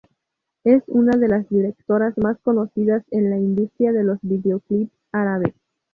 [0.63, 5.53] Es una de las directoras más conocidas en la industria de los videoclips árabes.